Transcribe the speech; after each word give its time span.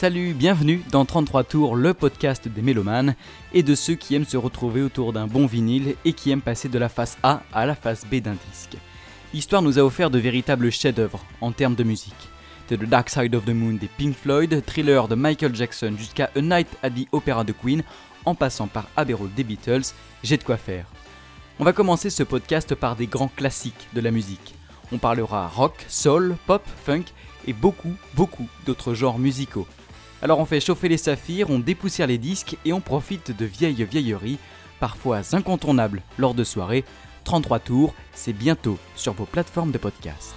Salut, 0.00 0.32
bienvenue 0.32 0.80
dans 0.92 1.04
33 1.04 1.42
Tours, 1.42 1.74
le 1.74 1.92
podcast 1.92 2.46
des 2.46 2.62
mélomanes 2.62 3.16
et 3.52 3.64
de 3.64 3.74
ceux 3.74 3.96
qui 3.96 4.14
aiment 4.14 4.24
se 4.24 4.36
retrouver 4.36 4.80
autour 4.80 5.12
d'un 5.12 5.26
bon 5.26 5.44
vinyle 5.44 5.96
et 6.04 6.12
qui 6.12 6.30
aiment 6.30 6.40
passer 6.40 6.68
de 6.68 6.78
la 6.78 6.88
face 6.88 7.18
A 7.24 7.42
à 7.52 7.66
la 7.66 7.74
face 7.74 8.06
B 8.06 8.20
d'un 8.20 8.36
disque. 8.48 8.76
L'histoire 9.34 9.60
nous 9.60 9.76
a 9.76 9.82
offert 9.82 10.10
de 10.10 10.20
véritables 10.20 10.70
chefs-d'œuvre 10.70 11.24
en 11.40 11.50
termes 11.50 11.74
de 11.74 11.82
musique. 11.82 12.28
De 12.68 12.76
The 12.76 12.84
Dark 12.84 13.10
Side 13.10 13.34
of 13.34 13.44
the 13.44 13.48
Moon 13.48 13.72
des 13.72 13.88
Pink 13.88 14.14
Floyd, 14.14 14.62
Thriller 14.64 15.08
de 15.08 15.16
Michael 15.16 15.56
Jackson 15.56 15.96
jusqu'à 15.98 16.30
A 16.36 16.40
Night 16.40 16.68
at 16.84 16.90
the 16.90 17.08
Opera 17.10 17.42
de 17.42 17.52
Queen, 17.52 17.82
en 18.24 18.36
passant 18.36 18.68
par 18.68 18.86
Abbey 18.96 19.14
Road 19.14 19.34
des 19.34 19.42
Beatles, 19.42 19.94
j'ai 20.22 20.36
de 20.36 20.44
quoi 20.44 20.58
faire. 20.58 20.86
On 21.58 21.64
va 21.64 21.72
commencer 21.72 22.08
ce 22.08 22.22
podcast 22.22 22.76
par 22.76 22.94
des 22.94 23.08
grands 23.08 23.32
classiques 23.34 23.88
de 23.94 24.00
la 24.00 24.12
musique. 24.12 24.54
On 24.92 24.98
parlera 24.98 25.48
rock, 25.48 25.84
soul, 25.88 26.36
pop, 26.46 26.62
funk 26.84 27.06
et 27.48 27.52
beaucoup, 27.52 27.94
beaucoup 28.14 28.46
d'autres 28.64 28.94
genres 28.94 29.18
musicaux. 29.18 29.66
Alors 30.20 30.40
on 30.40 30.44
fait 30.44 30.60
chauffer 30.60 30.88
les 30.88 30.96
saphirs, 30.96 31.50
on 31.50 31.60
dépoussière 31.60 32.08
les 32.08 32.18
disques 32.18 32.56
et 32.64 32.72
on 32.72 32.80
profite 32.80 33.36
de 33.36 33.44
vieilles 33.44 33.84
vieilleries, 33.84 34.38
parfois 34.80 35.20
incontournables 35.32 36.02
lors 36.18 36.34
de 36.34 36.44
soirées. 36.44 36.84
33 37.24 37.60
tours, 37.60 37.94
c'est 38.12 38.32
bientôt 38.32 38.78
sur 38.96 39.12
vos 39.12 39.26
plateformes 39.26 39.70
de 39.70 39.78
podcast. 39.78 40.34